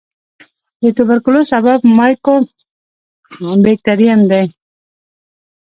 [0.81, 4.43] د توبرکلوس سبب مایکوبیکټریم دی.